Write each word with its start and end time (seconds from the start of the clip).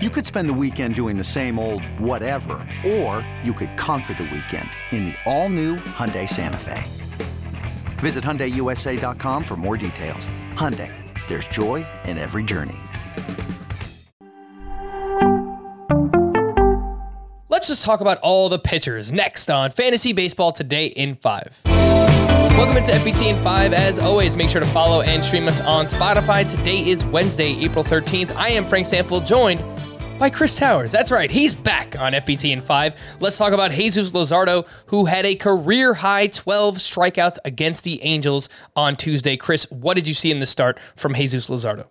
You 0.00 0.10
could 0.10 0.24
spend 0.24 0.48
the 0.48 0.54
weekend 0.54 0.94
doing 0.94 1.18
the 1.18 1.24
same 1.24 1.58
old 1.58 1.82
whatever, 1.98 2.64
or 2.86 3.28
you 3.42 3.52
could 3.52 3.76
conquer 3.76 4.14
the 4.14 4.22
weekend 4.32 4.70
in 4.92 5.06
the 5.06 5.14
all-new 5.26 5.74
Hyundai 5.74 6.28
Santa 6.28 6.56
Fe. 6.56 6.84
Visit 7.98 8.22
HyundaiUSA.com 8.22 9.42
for 9.42 9.56
more 9.56 9.76
details. 9.76 10.28
Hyundai, 10.54 10.94
there's 11.26 11.48
joy 11.48 11.84
in 12.04 12.16
every 12.16 12.44
journey. 12.44 12.76
Let's 17.48 17.66
just 17.66 17.82
talk 17.82 18.00
about 18.00 18.18
all 18.18 18.48
the 18.48 18.60
pitchers 18.60 19.10
next 19.10 19.50
on 19.50 19.72
Fantasy 19.72 20.12
Baseball 20.12 20.52
Today 20.52 20.86
in 20.86 21.16
5. 21.16 21.62
Welcome 21.64 22.76
into 22.76 22.92
FBT 22.92 23.30
in 23.30 23.36
5. 23.36 23.72
As 23.72 23.98
always, 23.98 24.36
make 24.36 24.48
sure 24.48 24.60
to 24.60 24.66
follow 24.66 25.00
and 25.00 25.24
stream 25.24 25.48
us 25.48 25.60
on 25.60 25.86
Spotify. 25.86 26.48
Today 26.48 26.88
is 26.88 27.04
Wednesday, 27.04 27.56
April 27.64 27.84
13th. 27.84 28.34
I 28.36 28.50
am 28.50 28.64
Frank 28.64 28.86
Stanfield, 28.86 29.26
joined 29.26 29.60
by 30.18 30.28
Chris 30.28 30.54
Towers. 30.54 30.90
That's 30.90 31.12
right, 31.12 31.30
he's 31.30 31.54
back 31.54 31.96
on 31.98 32.12
FBT 32.12 32.52
in 32.52 32.60
5. 32.60 32.96
Let's 33.20 33.38
talk 33.38 33.52
about 33.52 33.70
Jesus 33.70 34.10
Luzardo, 34.10 34.66
who 34.86 35.04
had 35.04 35.24
a 35.24 35.36
career 35.36 35.94
high 35.94 36.26
12 36.26 36.76
strikeouts 36.78 37.38
against 37.44 37.84
the 37.84 38.02
Angels 38.02 38.48
on 38.74 38.96
Tuesday. 38.96 39.36
Chris, 39.36 39.70
what 39.70 39.94
did 39.94 40.08
you 40.08 40.14
see 40.14 40.32
in 40.32 40.40
the 40.40 40.46
start 40.46 40.80
from 40.96 41.14
Jesus 41.14 41.48
Luzardo? 41.48 41.86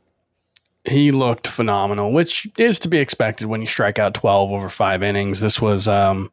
He 0.83 1.11
looked 1.11 1.47
phenomenal, 1.47 2.11
which 2.11 2.47
is 2.57 2.79
to 2.79 2.89
be 2.89 2.97
expected 2.97 3.47
when 3.47 3.61
you 3.61 3.67
strike 3.67 3.97
out 3.97 4.13
12 4.13 4.51
over 4.51 4.69
five 4.69 5.03
innings. 5.03 5.39
This 5.39 5.61
was 5.61 5.87
um, 5.87 6.29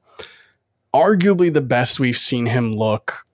arguably 0.93 1.53
the 1.53 1.61
best 1.61 2.01
we've 2.01 2.19
seen 2.19 2.47
him 2.47 2.73
look. 2.73 3.27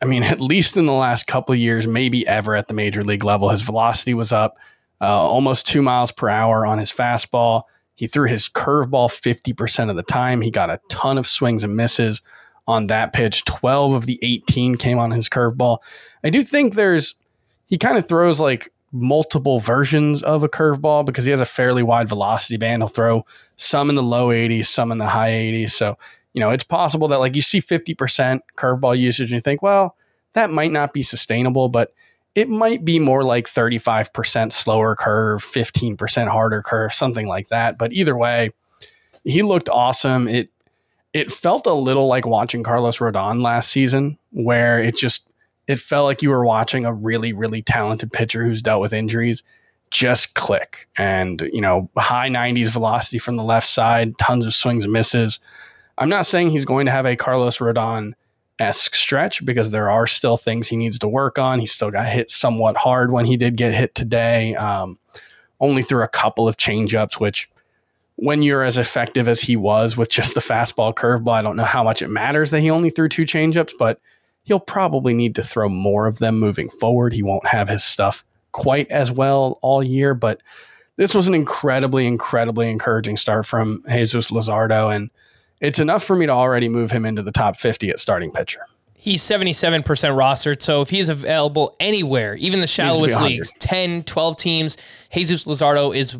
I 0.00 0.04
mean, 0.04 0.22
at 0.22 0.40
least 0.40 0.76
in 0.76 0.86
the 0.86 0.92
last 0.92 1.26
couple 1.26 1.52
of 1.52 1.58
years, 1.58 1.86
maybe 1.86 2.26
ever 2.26 2.54
at 2.54 2.68
the 2.68 2.74
major 2.74 3.02
league 3.02 3.24
level. 3.24 3.50
His 3.50 3.62
velocity 3.62 4.14
was 4.14 4.32
up 4.32 4.56
uh, 5.02 5.06
almost 5.06 5.66
two 5.66 5.82
miles 5.82 6.12
per 6.12 6.28
hour 6.28 6.64
on 6.64 6.78
his 6.78 6.92
fastball. 6.92 7.64
He 7.96 8.06
threw 8.06 8.28
his 8.28 8.48
curveball 8.48 9.10
50% 9.10 9.90
of 9.90 9.96
the 9.96 10.02
time. 10.02 10.40
He 10.40 10.50
got 10.50 10.70
a 10.70 10.80
ton 10.88 11.18
of 11.18 11.26
swings 11.26 11.64
and 11.64 11.76
misses 11.76 12.22
on 12.68 12.86
that 12.86 13.12
pitch. 13.12 13.44
12 13.44 13.94
of 13.94 14.06
the 14.06 14.18
18 14.22 14.76
came 14.76 14.98
on 14.98 15.10
his 15.10 15.28
curveball. 15.28 15.78
I 16.22 16.30
do 16.30 16.42
think 16.42 16.74
there's, 16.74 17.16
he 17.66 17.76
kind 17.76 17.98
of 17.98 18.08
throws 18.08 18.38
like 18.38 18.72
multiple 18.92 19.58
versions 19.58 20.22
of 20.22 20.44
a 20.44 20.48
curveball 20.48 21.04
because 21.04 21.24
he 21.24 21.30
has 21.32 21.40
a 21.40 21.46
fairly 21.46 21.82
wide 21.82 22.08
velocity 22.08 22.56
band. 22.56 22.82
He'll 22.82 22.88
throw 22.88 23.26
some 23.56 23.88
in 23.88 23.96
the 23.96 24.02
low 24.02 24.28
80s, 24.28 24.66
some 24.66 24.92
in 24.92 24.98
the 24.98 25.06
high 25.06 25.30
80s. 25.30 25.70
So, 25.70 25.98
you 26.32 26.40
know, 26.40 26.50
it's 26.50 26.64
possible 26.64 27.08
that 27.08 27.18
like 27.18 27.34
you 27.34 27.42
see 27.42 27.60
50% 27.60 28.40
curveball 28.56 28.98
usage 28.98 29.32
and 29.32 29.38
you 29.38 29.40
think, 29.40 29.62
well, 29.62 29.96
that 30.34 30.50
might 30.50 30.72
not 30.72 30.92
be 30.92 31.02
sustainable, 31.02 31.68
but 31.68 31.92
it 32.34 32.48
might 32.48 32.84
be 32.84 32.98
more 32.98 33.24
like 33.24 33.46
35% 33.46 34.52
slower 34.52 34.96
curve, 34.96 35.44
15% 35.44 36.28
harder 36.28 36.62
curve, 36.62 36.92
something 36.92 37.26
like 37.26 37.48
that. 37.48 37.78
But 37.78 37.92
either 37.92 38.16
way, 38.16 38.50
he 39.24 39.42
looked 39.42 39.68
awesome. 39.68 40.28
It 40.28 40.50
it 41.12 41.30
felt 41.30 41.66
a 41.66 41.74
little 41.74 42.06
like 42.06 42.26
watching 42.26 42.62
Carlos 42.62 42.98
Rodon 42.98 43.42
last 43.42 43.70
season, 43.70 44.18
where 44.30 44.80
it 44.80 44.96
just 44.96 45.28
it 45.68 45.78
felt 45.78 46.06
like 46.06 46.22
you 46.22 46.30
were 46.30 46.44
watching 46.44 46.86
a 46.86 46.92
really, 46.92 47.32
really 47.32 47.62
talented 47.62 48.12
pitcher 48.12 48.44
who's 48.44 48.62
dealt 48.62 48.80
with 48.80 48.92
injuries 48.92 49.42
just 49.92 50.34
click. 50.34 50.88
And, 50.96 51.48
you 51.52 51.60
know, 51.60 51.88
high 51.96 52.28
90s 52.28 52.68
velocity 52.68 53.18
from 53.18 53.36
the 53.36 53.44
left 53.44 53.66
side, 53.66 54.16
tons 54.18 54.46
of 54.46 54.54
swings 54.54 54.84
and 54.84 54.92
misses. 54.92 55.38
I'm 55.98 56.08
not 56.08 56.26
saying 56.26 56.50
he's 56.50 56.64
going 56.64 56.86
to 56.86 56.92
have 56.92 57.06
a 57.06 57.14
Carlos 57.14 57.58
Rodon 57.58 58.14
esque 58.58 58.94
stretch 58.94 59.44
because 59.44 59.70
there 59.70 59.90
are 59.90 60.06
still 60.06 60.36
things 60.36 60.68
he 60.68 60.76
needs 60.76 60.98
to 61.00 61.08
work 61.08 61.38
on. 61.38 61.58
He 61.58 61.66
still 61.66 61.90
got 61.90 62.06
hit 62.06 62.30
somewhat 62.30 62.76
hard 62.76 63.12
when 63.12 63.24
he 63.24 63.36
did 63.36 63.56
get 63.56 63.74
hit 63.74 63.94
today, 63.94 64.54
um, 64.56 64.98
only 65.60 65.82
through 65.82 66.02
a 66.02 66.08
couple 66.08 66.48
of 66.48 66.56
changeups, 66.56 67.20
which 67.20 67.50
when 68.16 68.42
you're 68.42 68.62
as 68.62 68.78
effective 68.78 69.26
as 69.26 69.40
he 69.40 69.56
was 69.56 69.96
with 69.96 70.10
just 70.10 70.34
the 70.34 70.40
fastball 70.40 70.94
curveball, 70.94 71.32
I 71.32 71.42
don't 71.42 71.56
know 71.56 71.64
how 71.64 71.82
much 71.82 72.02
it 72.02 72.08
matters 72.08 72.50
that 72.50 72.60
he 72.60 72.70
only 72.70 72.90
threw 72.90 73.08
two 73.08 73.24
changeups, 73.24 73.72
but 73.78 74.00
he'll 74.44 74.60
probably 74.60 75.14
need 75.14 75.34
to 75.36 75.42
throw 75.42 75.68
more 75.68 76.06
of 76.06 76.18
them 76.18 76.38
moving 76.38 76.68
forward. 76.68 77.12
He 77.12 77.22
won't 77.22 77.46
have 77.46 77.68
his 77.68 77.82
stuff 77.82 78.24
quite 78.52 78.90
as 78.90 79.10
well 79.10 79.58
all 79.62 79.82
year, 79.82 80.14
but 80.14 80.40
this 80.96 81.14
was 81.14 81.26
an 81.26 81.34
incredibly, 81.34 82.06
incredibly 82.06 82.70
encouraging 82.70 83.16
start 83.16 83.46
from 83.46 83.82
Jesus 83.88 84.30
Luzardo. 84.30 84.94
And 84.94 85.10
it's 85.62 85.78
enough 85.78 86.02
for 86.02 86.16
me 86.16 86.26
to 86.26 86.32
already 86.32 86.68
move 86.68 86.90
him 86.90 87.06
into 87.06 87.22
the 87.22 87.32
top 87.32 87.56
50 87.56 87.88
at 87.90 87.98
starting 87.98 88.32
pitcher. 88.32 88.60
He's 88.94 89.22
77% 89.22 89.84
rostered. 89.84 90.60
So 90.60 90.82
if 90.82 90.90
he's 90.90 91.08
available 91.08 91.76
anywhere, 91.80 92.34
even 92.36 92.60
the 92.60 92.66
shallowest 92.66 93.20
leagues, 93.20 93.52
10, 93.58 94.04
12 94.04 94.36
teams, 94.36 94.76
Jesus 95.12 95.46
Luzardo 95.46 95.96
is 95.96 96.16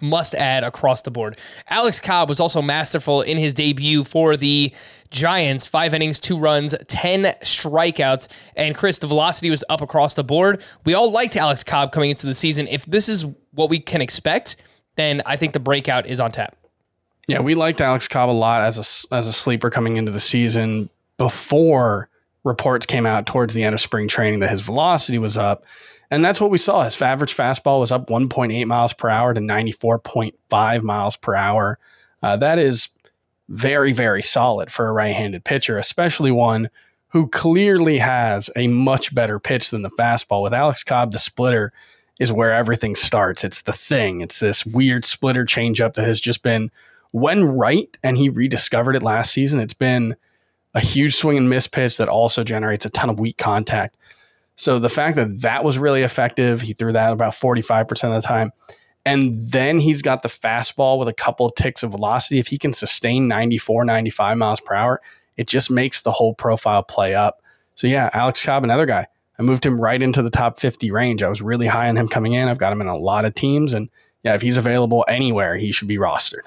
must 0.00 0.34
add 0.34 0.64
across 0.64 1.02
the 1.02 1.10
board. 1.12 1.38
Alex 1.68 2.00
Cobb 2.00 2.28
was 2.28 2.40
also 2.40 2.60
masterful 2.60 3.22
in 3.22 3.38
his 3.38 3.54
debut 3.54 4.02
for 4.02 4.36
the 4.36 4.74
Giants. 5.10 5.64
Five 5.64 5.94
innings, 5.94 6.18
two 6.18 6.36
runs, 6.36 6.74
10 6.88 7.22
strikeouts. 7.42 8.26
And 8.56 8.74
Chris, 8.74 8.98
the 8.98 9.06
velocity 9.06 9.48
was 9.48 9.62
up 9.68 9.80
across 9.80 10.14
the 10.14 10.24
board. 10.24 10.62
We 10.84 10.94
all 10.94 11.12
liked 11.12 11.36
Alex 11.36 11.62
Cobb 11.62 11.92
coming 11.92 12.10
into 12.10 12.26
the 12.26 12.34
season. 12.34 12.66
If 12.66 12.84
this 12.86 13.08
is 13.08 13.24
what 13.52 13.70
we 13.70 13.78
can 13.78 14.00
expect, 14.00 14.56
then 14.96 15.22
I 15.24 15.36
think 15.36 15.52
the 15.52 15.60
breakout 15.60 16.06
is 16.06 16.18
on 16.18 16.32
tap. 16.32 16.56
Yeah, 17.28 17.40
we 17.40 17.54
liked 17.54 17.80
Alex 17.80 18.08
Cobb 18.08 18.30
a 18.30 18.32
lot 18.32 18.62
as 18.62 18.78
a 19.10 19.14
as 19.14 19.26
a 19.28 19.32
sleeper 19.32 19.70
coming 19.70 19.96
into 19.96 20.10
the 20.10 20.20
season 20.20 20.88
before 21.18 22.08
reports 22.44 22.86
came 22.86 23.06
out 23.06 23.26
towards 23.26 23.54
the 23.54 23.62
end 23.62 23.74
of 23.74 23.80
spring 23.80 24.08
training 24.08 24.40
that 24.40 24.50
his 24.50 24.60
velocity 24.60 25.18
was 25.18 25.38
up. 25.38 25.64
And 26.10 26.24
that's 26.24 26.40
what 26.40 26.50
we 26.50 26.58
saw. 26.58 26.82
His 26.82 27.00
average 27.00 27.34
fastball 27.34 27.80
was 27.80 27.92
up 27.92 28.08
1.8 28.08 28.66
miles 28.66 28.92
per 28.92 29.08
hour 29.08 29.32
to 29.32 29.40
94.5 29.40 30.82
miles 30.82 31.16
per 31.16 31.34
hour. 31.34 31.78
Uh, 32.22 32.36
that 32.36 32.58
is 32.58 32.88
very, 33.48 33.92
very 33.92 34.22
solid 34.22 34.70
for 34.70 34.88
a 34.88 34.92
right 34.92 35.14
handed 35.14 35.44
pitcher, 35.44 35.78
especially 35.78 36.30
one 36.30 36.68
who 37.08 37.28
clearly 37.28 37.98
has 37.98 38.50
a 38.56 38.66
much 38.66 39.14
better 39.14 39.38
pitch 39.38 39.70
than 39.70 39.82
the 39.82 39.90
fastball. 39.90 40.42
With 40.42 40.54
Alex 40.54 40.82
Cobb, 40.82 41.12
the 41.12 41.18
splitter 41.18 41.72
is 42.18 42.32
where 42.32 42.52
everything 42.52 42.94
starts. 42.94 43.44
It's 43.44 43.62
the 43.62 43.72
thing. 43.72 44.20
It's 44.20 44.40
this 44.40 44.66
weird 44.66 45.04
splitter 45.04 45.44
changeup 45.44 45.94
that 45.94 46.06
has 46.06 46.20
just 46.20 46.42
been 46.42 46.70
when 47.12 47.44
right, 47.44 47.96
and 48.02 48.18
he 48.18 48.28
rediscovered 48.28 48.96
it 48.96 49.02
last 49.02 49.32
season, 49.32 49.60
it's 49.60 49.74
been 49.74 50.16
a 50.74 50.80
huge 50.80 51.14
swing 51.14 51.36
and 51.36 51.48
miss 51.48 51.66
pitch 51.66 51.98
that 51.98 52.08
also 52.08 52.42
generates 52.42 52.84
a 52.84 52.90
ton 52.90 53.10
of 53.10 53.20
weak 53.20 53.38
contact. 53.38 53.96
So 54.56 54.78
the 54.78 54.88
fact 54.88 55.16
that 55.16 55.42
that 55.42 55.64
was 55.64 55.78
really 55.78 56.02
effective, 56.02 56.60
he 56.60 56.72
threw 56.72 56.92
that 56.92 57.12
about 57.12 57.34
45% 57.34 57.90
of 57.90 58.22
the 58.22 58.26
time. 58.26 58.52
And 59.04 59.34
then 59.50 59.80
he's 59.80 60.02
got 60.02 60.22
the 60.22 60.28
fastball 60.28 60.98
with 60.98 61.08
a 61.08 61.12
couple 61.12 61.46
of 61.46 61.54
ticks 61.54 61.82
of 61.82 61.90
velocity. 61.90 62.38
If 62.38 62.48
he 62.48 62.58
can 62.58 62.72
sustain 62.72 63.28
94, 63.28 63.84
95 63.84 64.38
miles 64.38 64.60
per 64.60 64.74
hour, 64.74 65.00
it 65.36 65.46
just 65.46 65.70
makes 65.70 66.02
the 66.02 66.12
whole 66.12 66.34
profile 66.34 66.82
play 66.82 67.14
up. 67.14 67.42
So 67.74 67.86
yeah, 67.86 68.10
Alex 68.12 68.44
Cobb, 68.44 68.64
another 68.64 68.86
guy. 68.86 69.06
I 69.38 69.42
moved 69.42 69.66
him 69.66 69.80
right 69.80 70.00
into 70.00 70.22
the 70.22 70.30
top 70.30 70.60
50 70.60 70.90
range. 70.90 71.22
I 71.22 71.28
was 71.28 71.42
really 71.42 71.66
high 71.66 71.88
on 71.88 71.96
him 71.96 72.06
coming 72.06 72.34
in. 72.34 72.48
I've 72.48 72.58
got 72.58 72.72
him 72.72 72.80
in 72.80 72.86
a 72.86 72.96
lot 72.96 73.24
of 73.24 73.34
teams. 73.34 73.72
And 73.72 73.88
yeah, 74.22 74.34
if 74.34 74.42
he's 74.42 74.58
available 74.58 75.04
anywhere, 75.08 75.56
he 75.56 75.72
should 75.72 75.88
be 75.88 75.98
rostered. 75.98 76.42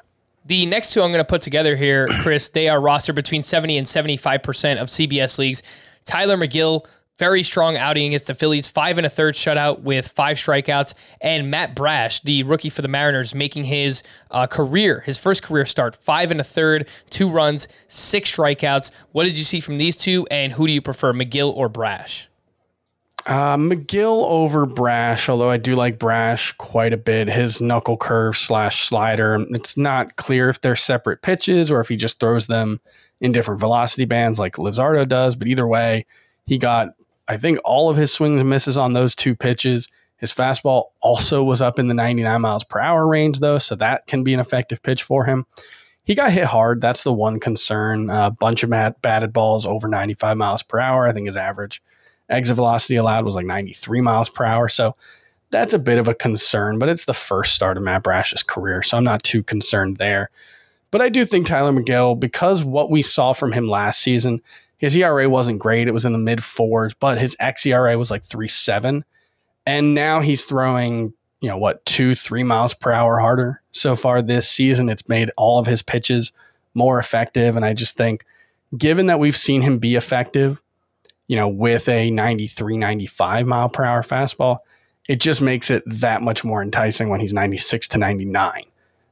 The 0.47 0.67
next 0.67 0.93
two 0.93 1.01
I'm 1.01 1.11
going 1.11 1.23
to 1.23 1.27
put 1.27 1.41
together 1.41 1.75
here, 1.75 2.07
Chris, 2.21 2.49
they 2.49 2.69
are 2.69 2.79
rostered 2.79 3.15
between 3.15 3.43
70 3.43 3.77
and 3.77 3.87
75% 3.87 4.77
of 4.77 4.89
CBS 4.89 5.39
leagues. 5.39 5.63
Tylor 6.05 6.37
Megill, 6.37 6.85
very 7.17 7.41
strong 7.43 7.77
outing 7.77 8.07
against 8.07 8.27
the 8.27 8.35
Phillies, 8.35 8.67
five 8.67 8.97
and 8.97 9.07
a 9.07 9.09
third 9.09 9.35
shutout 9.35 9.81
with 9.81 10.09
five 10.09 10.37
strikeouts. 10.37 10.93
And 11.19 11.49
Matt 11.49 11.75
Brash, 11.75 12.19
the 12.19 12.43
rookie 12.43 12.69
for 12.69 12.83
the 12.83 12.87
Mariners, 12.87 13.33
making 13.33 13.63
his 13.63 14.03
uh, 14.29 14.45
career, 14.45 14.99
his 15.01 15.17
first 15.17 15.41
career 15.41 15.65
start, 15.65 15.95
five 15.95 16.29
and 16.29 16.39
a 16.39 16.43
third, 16.43 16.87
two 17.09 17.29
runs, 17.29 17.67
six 17.87 18.35
strikeouts. 18.35 18.91
What 19.13 19.23
did 19.23 19.37
you 19.37 19.43
see 19.43 19.59
from 19.59 19.77
these 19.77 19.95
two? 19.95 20.27
And 20.29 20.53
who 20.53 20.67
do 20.67 20.73
you 20.73 20.81
prefer, 20.81 21.13
Megill 21.13 21.55
or 21.55 21.69
Brash? 21.69 22.29
Uh, 23.25 23.57
Megill 23.57 24.23
over 24.25 24.67
Brash, 24.67 25.29
although 25.29 25.49
I 25.49 25.57
do 25.57 25.75
like 25.75 25.97
Brash 25.97 26.51
quite 26.53 26.93
a 26.93 26.97
bit. 26.97 27.27
His 27.27 27.59
knuckle 27.59 27.97
curve 27.97 28.37
slash 28.37 28.87
slider, 28.87 29.43
it's 29.49 29.75
not 29.75 30.15
clear 30.17 30.49
if 30.49 30.61
they're 30.61 30.75
separate 30.75 31.23
pitches 31.23 31.71
or 31.71 31.81
if 31.81 31.87
he 31.87 31.95
just 31.95 32.19
throws 32.19 32.45
them 32.45 32.79
in 33.21 33.31
different 33.31 33.59
velocity 33.59 34.05
bands 34.05 34.37
like 34.37 34.57
Luzardo 34.57 35.07
does. 35.07 35.35
But 35.35 35.47
either 35.47 35.67
way, 35.67 36.05
he 36.45 36.59
got, 36.59 36.89
I 37.27 37.37
think, 37.37 37.57
all 37.65 37.89
of 37.89 37.97
his 37.97 38.13
swings 38.13 38.41
and 38.41 38.49
misses 38.49 38.77
on 38.77 38.93
those 38.93 39.15
two 39.15 39.35
pitches. 39.35 39.87
His 40.17 40.31
fastball 40.31 40.85
also 41.01 41.43
was 41.43 41.63
up 41.63 41.79
in 41.79 41.87
the 41.87 41.95
99 41.95 42.41
miles 42.41 42.63
per 42.63 42.79
hour 42.79 43.07
range, 43.07 43.39
though, 43.39 43.57
so 43.57 43.75
that 43.75 44.05
can 44.05 44.23
be 44.23 44.35
an 44.35 44.39
effective 44.39 44.83
pitch 44.83 45.01
for 45.01 45.25
him. 45.25 45.47
He 46.03 46.13
got 46.13 46.31
hit 46.31 46.45
hard. 46.45 46.79
That's 46.79 47.03
the 47.03 47.13
one 47.13 47.39
concern. 47.39 48.11
A 48.11 48.29
bunch 48.29 48.61
of 48.61 48.69
batted 48.69 49.33
balls 49.33 49.65
over 49.65 49.87
95 49.87 50.37
miles 50.37 50.61
per 50.61 50.79
hour, 50.79 51.07
I 51.07 51.11
think, 51.11 51.27
is 51.27 51.35
average. 51.35 51.81
Exit 52.29 52.55
velocity 52.55 52.95
allowed 52.95 53.25
was 53.25 53.35
like 53.35 53.45
93 53.45 54.01
miles 54.01 54.29
per 54.29 54.45
hour. 54.45 54.67
So 54.67 54.95
that's 55.51 55.73
a 55.73 55.79
bit 55.79 55.97
of 55.97 56.07
a 56.07 56.15
concern, 56.15 56.79
but 56.79 56.89
it's 56.89 57.05
the 57.05 57.13
first 57.13 57.53
start 57.53 57.77
of 57.77 57.83
Matt 57.83 58.03
Brash's 58.03 58.43
career. 58.43 58.81
So 58.81 58.97
I'm 58.97 59.03
not 59.03 59.23
too 59.23 59.43
concerned 59.43 59.97
there. 59.97 60.29
But 60.91 61.01
I 61.01 61.09
do 61.09 61.25
think 61.25 61.45
Tylor 61.45 61.71
Megill, 61.71 62.19
because 62.19 62.63
what 62.63 62.89
we 62.89 63.01
saw 63.01 63.33
from 63.33 63.51
him 63.51 63.67
last 63.67 63.99
season, 63.99 64.41
his 64.77 64.95
ERA 64.95 65.29
wasn't 65.29 65.59
great. 65.59 65.87
It 65.87 65.93
was 65.93 66.05
in 66.05 66.11
the 66.13 66.17
mid 66.17 66.43
fours, 66.43 66.93
but 66.93 67.19
his 67.19 67.35
xERA 67.37 67.97
was 67.97 68.11
like 68.11 68.23
3 68.23 68.47
7. 68.47 69.03
And 69.65 69.93
now 69.93 70.21
he's 70.21 70.45
throwing 70.45 71.13
you 71.45 71.49
know, 71.51 71.57
what, 71.57 71.85
two, 71.85 72.15
three 72.15 72.41
miles 72.41 72.73
per 72.73 72.91
hour 72.91 73.19
harder 73.19 73.61
so 73.69 73.95
far 73.95 74.19
this 74.19 74.49
season. 74.49 74.89
It's 74.89 75.07
made 75.07 75.29
all 75.37 75.59
of 75.59 75.67
his 75.67 75.83
pitches 75.83 76.31
more 76.73 76.97
effective. 76.97 77.55
And 77.55 77.63
I 77.63 77.75
just 77.75 77.95
think, 77.95 78.25
given 78.75 79.05
that 79.05 79.19
we've 79.19 79.37
seen 79.37 79.61
him 79.61 79.77
be 79.77 79.95
effective, 79.95 80.59
you 81.27 81.35
know, 81.35 81.47
with 81.47 81.89
a 81.89 82.11
93, 82.11 82.77
95 82.77 83.47
mile 83.47 83.69
per 83.69 83.83
hour 83.83 84.01
fastball, 84.01 84.59
it 85.07 85.19
just 85.19 85.41
makes 85.41 85.69
it 85.69 85.83
that 85.85 86.21
much 86.21 86.43
more 86.43 86.61
enticing 86.61 87.09
when 87.09 87.19
he's 87.19 87.33
96 87.33 87.87
to 87.89 87.97
99. 87.97 88.63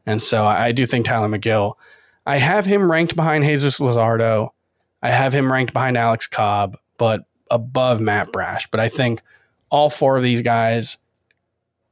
And 0.06 0.22
so 0.22 0.46
I 0.46 0.72
do 0.72 0.86
think 0.86 1.06
Tylor 1.06 1.30
Megill, 1.30 1.76
I 2.26 2.38
have 2.38 2.66
him 2.66 2.92
ranked 2.92 3.16
behind 3.16 3.44
Jesus 3.44 3.80
Luzardo. 3.80 4.50
I 5.02 5.12
have 5.12 5.34
him 5.34 5.52
ranked 5.52 5.74
behind 5.74 5.98
Alex 5.98 6.28
Cobb, 6.28 6.78
but 6.98 7.26
above 7.50 8.02
Matt 8.02 8.32
Brash. 8.32 8.68
But 8.72 8.80
I 8.80 8.90
think 8.90 9.22
all 9.70 9.90
four 9.90 10.18
of 10.18 10.24
these 10.24 10.42
guys, 10.42 10.98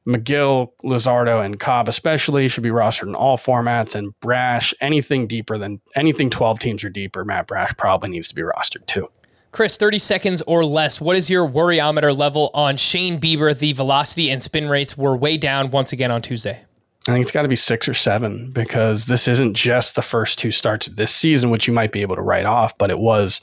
Megill, 0.07 0.71
Luzardo, 0.83 1.43
and 1.43 1.59
Cobb 1.59 1.87
especially, 1.87 2.47
should 2.47 2.63
be 2.63 2.69
rostered 2.69 3.07
in 3.07 3.15
all 3.15 3.37
formats. 3.37 3.95
And 3.95 4.17
Brash, 4.19 4.73
anything 4.81 5.27
deeper 5.27 5.57
than 5.57 5.81
anything 5.95 6.29
12 6.29 6.59
teams 6.59 6.83
or 6.83 6.89
deeper, 6.89 7.23
Matt 7.25 7.47
Brash 7.47 7.71
probably 7.77 8.09
needs 8.09 8.27
to 8.29 8.35
be 8.35 8.41
rostered 8.41 8.85
too. 8.87 9.09
Chris, 9.51 9.75
30 9.75 9.97
seconds 9.99 10.41
or 10.43 10.63
less. 10.63 11.01
What 11.01 11.17
is 11.17 11.29
your 11.29 11.47
worryometer 11.47 12.17
level 12.17 12.51
on 12.53 12.77
Shane 12.77 13.19
Bieber? 13.19 13.57
The 13.57 13.73
velocity 13.73 14.29
and 14.29 14.41
spin 14.41 14.69
rates 14.69 14.97
were 14.97 15.15
way 15.15 15.37
down 15.37 15.71
once 15.71 15.91
again 15.91 16.09
on 16.09 16.21
Tuesday. 16.21 16.61
I 17.07 17.11
think 17.11 17.23
it's 17.23 17.31
got 17.31 17.41
to 17.41 17.47
be 17.47 17.55
six 17.55 17.89
or 17.89 17.93
seven 17.93 18.51
because 18.51 19.07
this 19.07 19.27
isn't 19.27 19.55
just 19.55 19.95
the 19.95 20.01
first 20.01 20.39
two 20.39 20.51
starts 20.51 20.87
of 20.87 20.95
this 20.95 21.13
season, 21.13 21.49
which 21.49 21.67
you 21.67 21.73
might 21.73 21.91
be 21.91 22.01
able 22.01 22.15
to 22.15 22.21
write 22.21 22.45
off, 22.45 22.77
but 22.77 22.91
it 22.91 22.99
was 22.99 23.41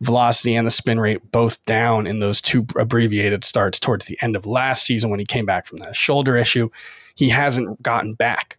velocity 0.00 0.54
and 0.54 0.66
the 0.66 0.70
spin 0.70 1.00
rate 1.00 1.32
both 1.32 1.64
down 1.64 2.06
in 2.06 2.20
those 2.20 2.40
two 2.40 2.64
abbreviated 2.76 3.42
starts 3.42 3.80
towards 3.80 4.06
the 4.06 4.18
end 4.22 4.36
of 4.36 4.46
last 4.46 4.84
season 4.84 5.10
when 5.10 5.18
he 5.18 5.26
came 5.26 5.46
back 5.46 5.66
from 5.66 5.78
that 5.78 5.96
shoulder 5.96 6.36
issue. 6.36 6.68
He 7.16 7.30
hasn't 7.30 7.82
gotten 7.82 8.14
back 8.14 8.58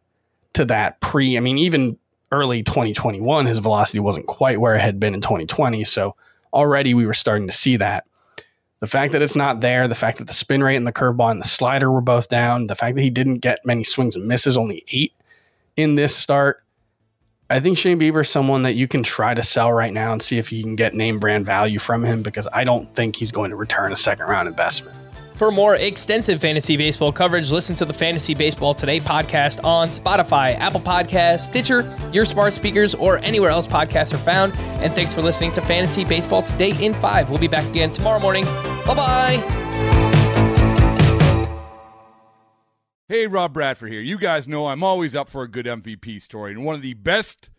to 0.53 0.65
that 0.65 0.99
pre, 0.99 1.37
I 1.37 1.39
mean, 1.39 1.57
even 1.57 1.97
early 2.31 2.61
2021, 2.63 3.45
his 3.45 3.59
velocity 3.59 3.99
wasn't 3.99 4.27
quite 4.27 4.59
where 4.59 4.75
it 4.75 4.81
had 4.81 4.99
been 4.99 5.13
in 5.13 5.21
2020. 5.21 5.85
So 5.85 6.15
already 6.53 6.93
we 6.93 7.05
were 7.05 7.13
starting 7.13 7.47
to 7.47 7.53
see 7.53 7.77
that. 7.77 8.05
The 8.79 8.87
fact 8.87 9.11
that 9.11 9.21
it's 9.21 9.35
not 9.35 9.59
there, 9.59 9.87
the 9.87 9.95
fact 9.95 10.19
that 10.19 10.27
the 10.27 10.33
spin 10.33 10.63
rate 10.63 10.77
and 10.77 10.87
the 10.87 10.93
curveball 10.93 11.31
and 11.31 11.41
the 11.41 11.47
slider 11.47 11.91
were 11.91 12.01
both 12.01 12.29
down, 12.29 12.67
the 12.67 12.75
fact 12.75 12.95
that 12.95 13.01
he 13.01 13.09
didn't 13.09 13.39
get 13.39 13.59
many 13.65 13.83
swings 13.83 14.15
and 14.15 14.25
misses, 14.25 14.57
only 14.57 14.85
eight 14.91 15.13
in 15.75 15.95
this 15.95 16.15
start. 16.15 16.63
I 17.49 17.59
think 17.59 17.77
Shane 17.77 17.99
Bieber 17.99 18.21
is 18.21 18.29
someone 18.29 18.63
that 18.63 18.73
you 18.73 18.87
can 18.87 19.01
try 19.01 19.33
to 19.33 19.43
sell 19.43 19.73
right 19.73 19.91
now 19.91 20.13
and 20.13 20.21
see 20.21 20.37
if 20.37 20.51
you 20.51 20.61
can 20.63 20.75
get 20.75 20.93
name 20.93 21.19
brand 21.19 21.45
value 21.45 21.79
from 21.79 22.03
him 22.03 22.21
because 22.21 22.47
I 22.53 22.63
don't 22.63 22.93
think 22.93 23.15
he's 23.15 23.31
going 23.31 23.49
to 23.49 23.55
return 23.55 23.91
a 23.91 23.95
second 23.95 24.27
round 24.27 24.47
investment. 24.47 24.98
For 25.39 25.51
more 25.51 25.77
extensive 25.77 26.41
fantasy 26.41 26.75
baseball 26.75 27.13
coverage, 27.13 27.49
listen 27.49 27.73
to 27.77 27.85
the 27.85 27.93
Fantasy 27.93 28.33
Baseball 28.33 28.73
Today 28.73 28.99
podcast 28.99 29.63
on 29.63 29.87
Spotify, 29.87 30.53
Apple 30.59 30.81
Podcasts, 30.81 31.45
Stitcher, 31.45 31.97
your 32.11 32.25
smart 32.25 32.53
speakers, 32.53 32.93
or 32.93 33.19
anywhere 33.19 33.49
else 33.49 33.65
podcasts 33.65 34.13
are 34.13 34.17
found. 34.17 34.53
And 34.83 34.93
thanks 34.93 35.13
for 35.13 35.21
listening 35.21 35.53
to 35.53 35.61
Fantasy 35.61 36.03
Baseball 36.03 36.43
Today 36.43 36.73
in 36.85 36.93
5. 36.93 37.29
We'll 37.29 37.39
be 37.39 37.47
back 37.47 37.65
again 37.69 37.89
tomorrow 37.89 38.19
morning. 38.19 38.43
Bye 38.85 38.95
bye. 38.95 39.35
Hey, 43.07 43.25
Rob 43.25 43.53
Bradford 43.53 43.93
here. 43.93 44.01
You 44.01 44.17
guys 44.17 44.45
know 44.45 44.67
I'm 44.67 44.83
always 44.83 45.15
up 45.15 45.29
for 45.29 45.43
a 45.43 45.47
good 45.47 45.65
MVP 45.65 46.21
story, 46.21 46.51
and 46.51 46.65
one 46.65 46.75
of 46.75 46.81
the 46.81 46.95
best 46.95 47.49